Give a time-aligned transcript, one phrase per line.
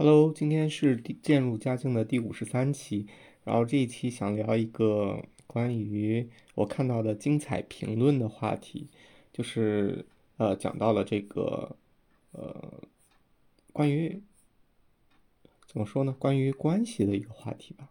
[0.00, 3.08] Hello，今天是第渐入佳境的第五十三期，
[3.42, 8.86] 然后这一期想聊一个关于我看到的精彩评论的话题，
[9.32, 10.06] 就是
[10.36, 11.74] 呃讲到了这个
[12.30, 12.80] 呃
[13.72, 14.22] 关于
[15.66, 16.14] 怎么说呢？
[16.16, 17.90] 关于关系的一个话题吧。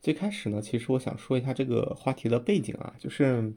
[0.00, 3.52] 最开始呢，其实我想说一下这个话题的背景啊，就是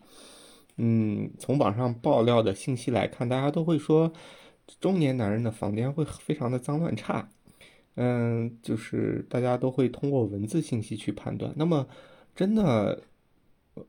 [0.76, 4.12] 嗯从网上爆料的信息来看，大家都会说
[4.82, 7.30] 中年男人的房间会非常的脏乱差。
[8.00, 11.52] 嗯，就是大家都会通过文字信息去判断。
[11.58, 11.88] 那么，
[12.36, 13.02] 真的，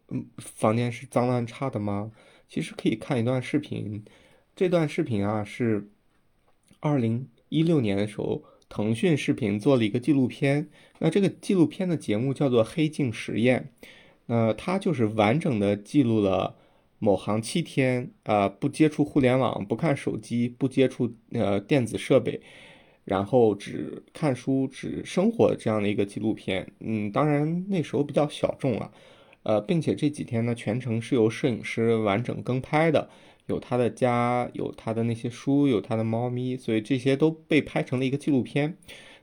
[0.08, 2.10] 嗯，房间是脏乱差的吗？
[2.48, 4.02] 其实可以看一段视频。
[4.56, 5.90] 这段视频啊，是
[6.80, 10.68] 二零一六年的时候，腾讯视频做了一个纪录片。
[11.00, 13.70] 那这个纪录片的节目叫做《黑镜实验》。
[14.26, 16.56] 那它就是完整的记录了
[16.98, 22.40] 某行七天啊，不接触互联网，不看手机，不接触呃电子设备。
[23.08, 28.90] 然后只看书、只生活这样的一个纪录片，嗯，当然那时候比较小众了，
[29.44, 33.08] 呃，并且这几天呢，全程是由摄影师完整跟拍的，
[33.46, 38.76] 有他的家，有他的那些书，有他的猫咪，所以这些都被拍成了一个纪录片。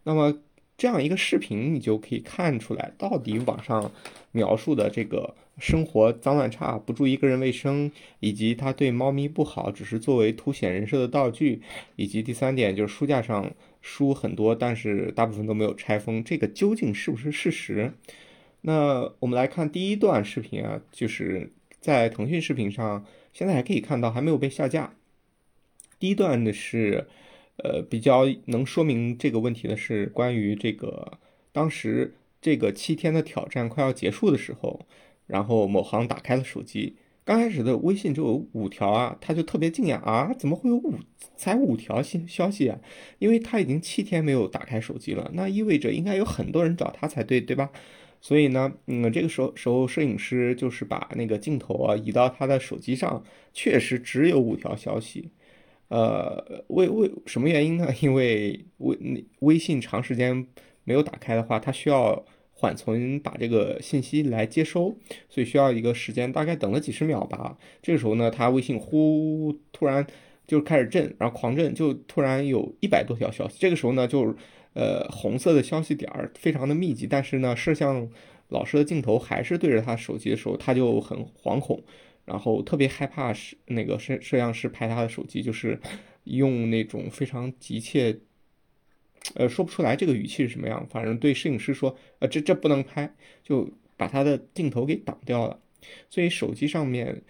[0.03, 0.39] 那么
[0.75, 3.91] 这样一个视频，你就可以看出来，到底网上
[4.31, 5.35] 描述的这个。
[5.57, 11.61] 生活脏乱差，不注意个人卫生，以及他对猫咪不好，只是作为凸显人设的道具，
[11.95, 13.49] 以及第三点就是书架上
[13.85, 17.93] 书很多，但是大部分都没有拆封，这个究竟是不是事实？
[18.61, 24.95] 那我们来看第一段视频啊，就是在腾讯视频上，现在还可以看到还没有被下架。
[25.99, 27.07] 第一段的是，
[27.57, 31.19] 呃，比较能说明这个问题的是关于这个
[31.51, 34.87] 当时这个七天的挑战快要结束的时候。
[35.27, 40.93] 然后某行打开了手机，刚开始的微信只有五条啊，他就特别惊讶啊，怎么会有五
[41.35, 42.79] 才五条信消息啊？
[43.17, 47.71] 因为他已经七天没有打开手机了，那意味着应该有很多人找他才对，对吧？
[48.21, 55.31] 所以呢，嗯，这个时候时候摄影师就是把那个镜头啊移到他的手机上，确实只有五条消息，
[55.87, 57.91] 呃，为为什么原因呢？
[58.01, 60.45] 因为微微信长时间
[60.83, 62.23] 没有打开的话，它需要。
[62.57, 64.97] 缓存把这个信息来接收，
[65.29, 67.57] 所以需要一个时间，大概等了几十秒吧。
[67.81, 70.07] 这个时候呢，他微信呼突然
[70.47, 73.57] 就开始震，然后狂震，就突然有一百多条消息。
[73.59, 74.33] 这个时候呢，就
[74.73, 78.09] 呃红色的消息点儿非常的密集，但是呢，摄像
[78.47, 81.83] 老师的镜头还是对着他手机的时候，他就很惶恐，
[82.23, 85.77] 然后特别害怕是那个摄摄像师拍他的手机，就是
[86.23, 88.17] 用那种非常急切。
[89.33, 95.59] 呃，说不出来这个语气是什么样，反正对摄影师说，呃，这这不能拍，就把他的镜头给挡掉了。
[96.11, 97.23] 所以手机上面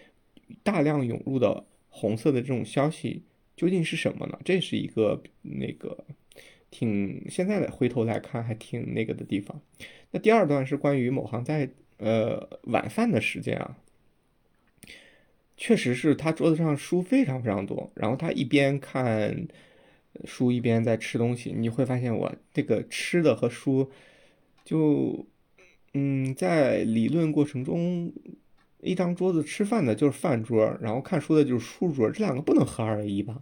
[0.62, 3.24] 大量涌入的红色的这种消息
[3.56, 4.38] 究竟是什么呢？
[4.44, 6.06] 这是一个那个
[6.70, 9.62] 挺现在的回头来看还挺那个的地方。
[10.12, 13.78] 那第二段是关于某行在呃晚饭的时间啊，
[15.56, 19.48] 确实是他桌子上书非常非常多，然后他一边看。
[20.24, 23.92] 书一边在吃东西，你会发现我这个吃的和书，
[24.64, 25.26] 就，
[25.94, 28.14] 嗯，在理论过程中，
[28.82, 33.42] 一张桌子吃饭的就是饭桌，然后看书的就是书桌，这两个不能合二为一吧？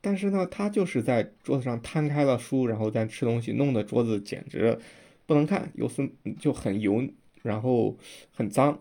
[0.00, 4.78] 但是呢，他就是在桌子上摊开了书，然后再吃东西，弄得桌子简直
[5.26, 7.06] 不能看，油丝就很油，
[7.42, 7.96] 然后
[8.32, 8.80] 很脏，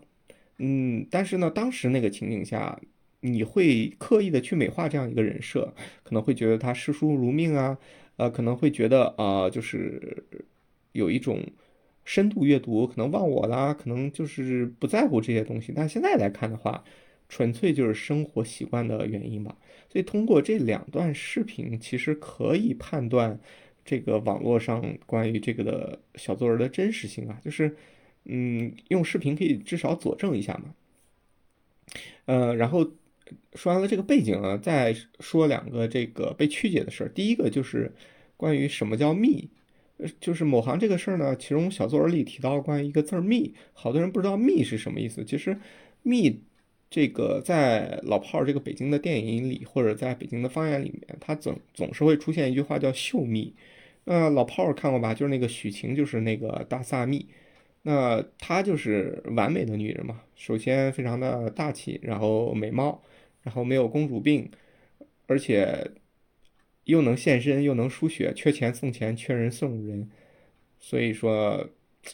[0.57, 2.79] 嗯，但是呢，当时那个情景下。
[3.25, 5.73] 你会刻意的去美化这样一个人设，
[6.03, 7.77] 可能会觉得他视书如命啊，
[8.17, 10.25] 呃，可能会觉得啊，就是
[10.91, 11.41] 有一种
[12.03, 15.71] 深度阅读，可能忘我啦，可能就是不在乎这些东西。
[15.73, 16.83] 但现在来看的话，
[17.29, 19.57] 纯粹就是生活习惯的原因吧。
[19.89, 23.39] 所以通过这两段视频，其实可以判断
[23.85, 27.73] 这个网络上关于这个的小作文的真实性啊，就是
[28.25, 30.75] 嗯，用视频可以至少佐证一下嘛。
[32.25, 32.91] 呃，然后。
[33.53, 37.09] 说完了这个背景啊，再说两个这个被曲解的事儿。
[37.09, 37.91] 第一个就是
[38.37, 39.49] 关于什么叫密，
[40.19, 45.23] 就是某行这个事儿呢，其中小作文里提到关于一个字儿密，好多人不知道密是什么意思。
[45.23, 45.57] 其实
[46.01, 46.41] 密
[46.89, 53.53] 这个在老炮儿这个北京的电影里，或者在北京的方言里面，它总总是会出现一句话叫秀密”。
[54.05, 55.13] 那，老炮儿看过吧？
[55.13, 57.25] 就是那个许晴，就是那个大萨密。
[57.83, 60.21] 那她就是完美的女人嘛。
[60.35, 63.01] 首先非常的大气，然后美貌。
[63.43, 64.49] 然后没有公主病，
[65.27, 65.91] 而且
[66.85, 70.09] 又能现身，又能输血，缺钱送钱，缺人送人，
[70.79, 71.69] 所以说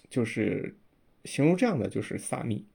[0.10, 0.76] 就是
[1.24, 2.66] 形容这样的就是萨密。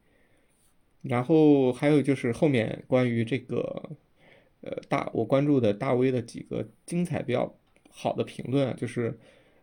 [1.03, 3.91] 然后还有就是后面关于这个
[4.63, 7.55] 呃大我关注的大 V 的几个精彩比较
[7.91, 9.19] 好的评论啊，就是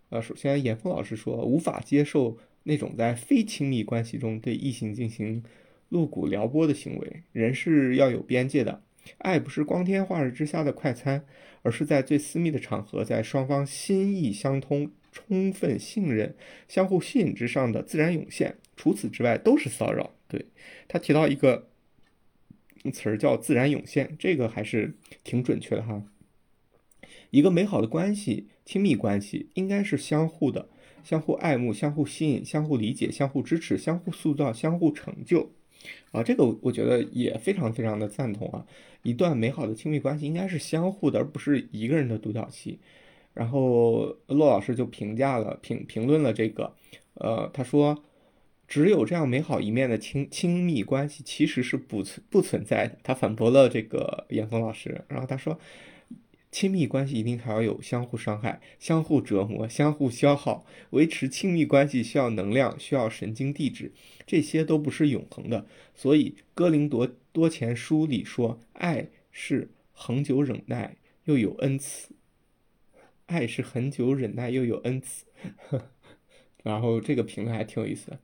[0.09, 5.43] 呃，首先严峰老师说无法接受那种在非亲密关系中对异性进行
[5.91, 8.81] 露骨撩拨的行为，人是要有边界的。
[9.17, 11.25] 爱不是光天化日之下的快餐，
[11.63, 16.33] 而是在最私密的场合，在双方心意相通、充分信任、
[16.69, 18.55] 相互吸引之上的自然涌现。
[18.77, 20.11] 除此之外，都是骚扰。
[20.29, 20.45] 对
[20.87, 21.67] 他提到一个
[22.93, 24.95] 词儿叫“自然涌现”，这个还是
[25.25, 26.03] 挺准确的哈。
[27.31, 30.69] 一个美好的关系、亲密关系，应该是相互的，
[31.03, 35.51] 相互爱慕、相互吸引、相互理解、相互支持、相互塑造、相互成就。
[36.11, 38.65] 啊，这个我觉得也非常非常的赞同啊！
[39.03, 42.79] 一段美好的亲密关系应该是相互的，而不是一个人的独角戏。
[43.33, 46.73] 然后骆老师就评价了评评论了这个，
[47.15, 48.03] 呃，他说，
[48.67, 52.97] 只有这样美好一面的亲亲密关系其实是不存不存在的。
[53.03, 55.59] 他反驳了这个严峰老师，然后他说。
[56.51, 60.65] 亲密关系一定还要有相互伤害、相互折磨、相互消耗。
[60.89, 63.93] 维持亲密关系需要能量，需要神经递质，
[64.27, 65.65] 这些都不是永恒的。
[65.95, 72.13] 所以《哥林多多前书》里说，爱是恒久忍耐又有恩慈。
[73.27, 75.25] 爱是恒久忍耐又有恩慈。
[76.63, 78.19] 然后这个评论还挺有意思的。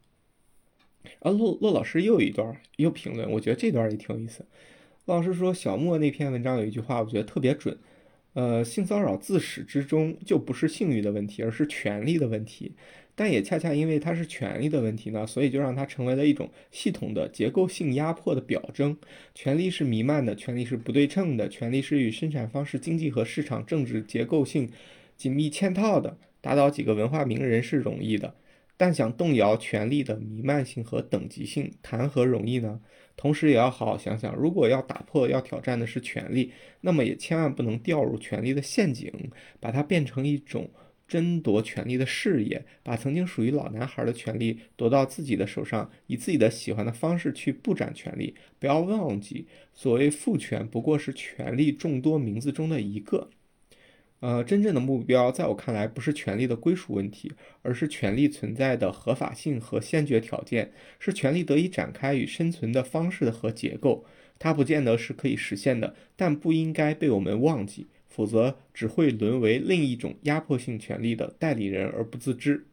[1.19, 4.45] 啊，骆骆老师又一段又评论，我觉得这段也挺有意思。
[5.05, 7.79] 老师说小莫那篇文章有一句话，我觉得特别准。
[8.33, 12.73] 呃，性骚扰自始至终就不是性欲的问题，而是权力的问题。
[13.15, 18.95] 但也恰恰因为它是权力的问题呢，所以就让它成为了一种系统的结构性压迫的表征。
[19.33, 24.69] 权力是弥漫的，权力是不对称的，权力是与生产方式、经济和市场政治结构性
[25.15, 26.17] 紧密嵌套的。
[26.39, 28.35] 打倒几个文化名人是容易的，
[28.77, 32.79] 但想动摇权力的弥漫性和等级性，谈何容易呢？
[33.15, 36.51] 同时也要好好想想，如果要打破、要挑战的是权力，
[36.81, 39.11] 那么也千万不能掉入权力的陷阱，
[39.59, 40.69] 把它变成一种
[41.07, 48.35] 争夺权力的事业，把曾经属于老男孩的权利夺到自己的手上，以自己的喜欢的方式去布展权力。
[48.59, 53.31] 不要忘记，所谓父权不过是权力众多名字中的一个。
[54.19, 57.31] 呃，真正的目标在我看来不是权力的归属问题，
[57.61, 64.05] 而是权力存在的合法性和先决条件，是权力得以展开与生存的方式和结构。
[64.39, 72.65] 它不见得是可以实现的，但不应该被我们忘记，否则只会沦为另一种压迫性权力的代理人而不自知。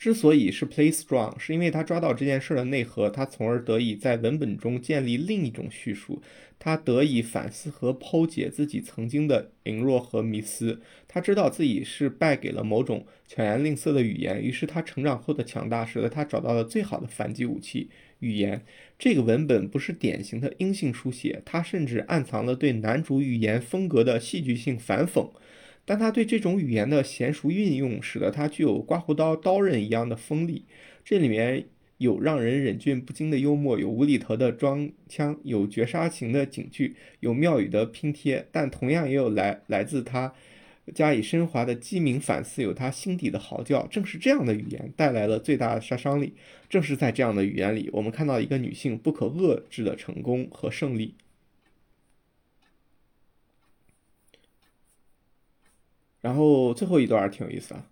[0.00, 6.22] 之所以是 play strong，是因为他抓到这件事的内核，他从而得以在文本中建立另一种叙述，
[6.58, 10.80] 他得以反思和剖解自己曾经的羸弱和迷思。
[11.06, 18.64] 他知道自己是败给了某种巧言令色的语言，于是他成长后的强大使得他找到了最好的反击武器——语言。
[18.98, 25.28] 这个文本不是典型的阴性书写，它甚至暗藏了对男主语言风格的戏剧性反讽。
[25.84, 30.64] 但他对这种语言的娴熟运用，使得他具有刮胡刀刀刃一样的锋利。
[31.04, 31.66] 这里面
[31.98, 40.32] 有让人忍俊不禁的幽默，有无厘头的装腔，有绝杀型的警句，有妙语的拼贴，但同样也有来来自他
[40.94, 43.86] 加以升华的机敏反思，有他心底的嚎叫。
[43.88, 46.34] 正是这样的语言带来了最大的杀伤力。
[46.68, 51.14] 正是在这样的语言里，我们看到一个女性不可遏制的成功和胜利。
[56.20, 57.86] 然后最后一段挺有意思啊，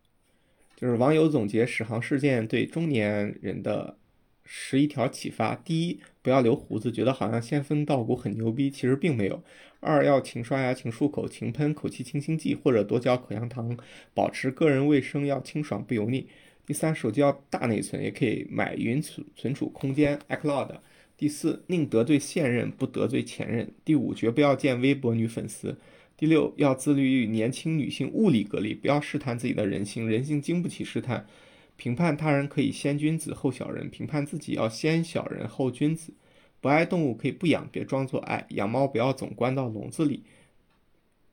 [0.76, 3.96] 就是网友总结史航事件对中年人的
[4.44, 9.42] 十一条启发：第一，不要留胡子，觉得好像仙风道骨很牛逼，其实并没有；
[9.80, 13.76] 二，要勤刷牙、勤漱口、勤喷口气清新剂或者多嚼口香糖，
[14.14, 16.26] 保持个人卫生要清爽不油腻；
[16.66, 20.80] 第三，手机要大内存，也可以买云存存储空间 iCloud；
[21.16, 25.76] 第四，宁得罪现任不得罪前任；第五，绝不要见微博女粉丝。
[26.18, 31.24] 第六，要自律于年轻女性物理隔离，不要试探自己的人性，人性经不起试探。
[31.76, 36.12] 评判他人可以先君子后小人，评判自己要先小人后君子。
[36.60, 38.44] 不爱动物可以不养，别装作爱。
[38.48, 40.24] 养猫不要总关到笼子里。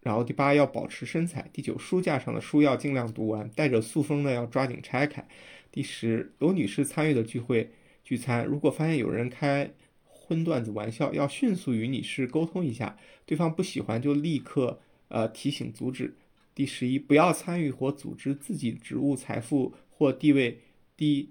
[0.04, 1.50] 然后第八，要保持身材。
[1.52, 5.28] 第九，书架上的书要尽量读完，带着塑封的要抓紧拆开。
[5.72, 7.72] 第十，有女士参与的聚会
[8.04, 9.72] 聚餐，如果发现有人开。
[10.28, 14.80] 荤段子玩笑要迅速与女士沟通一下，对方不喜欢就立刻
[15.10, 16.16] 呃提醒阻止。
[16.54, 20.60] 第十一，不要参与或组织自己职务、财富或地位
[20.98, 21.30] 低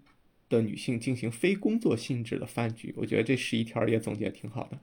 [0.48, 2.94] 的女性进行非工作性质的饭局。
[2.96, 4.78] 我觉得这十一条也总结挺好的。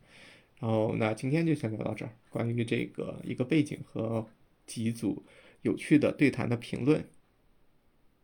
[0.60, 4.28] 然后那今天就先聊到这儿，关于这个一个背景和
[4.66, 5.24] 几组
[5.62, 7.06] 有趣的对谈的评论。